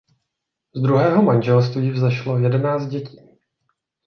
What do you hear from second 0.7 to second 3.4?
Z druhého manželství vzešlo jedenáct dětí.